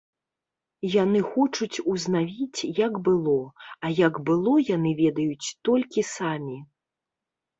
[0.91, 3.37] Яны хочуць узнавіць, як было,
[3.87, 6.57] а як было яны ведаюць толькі самі.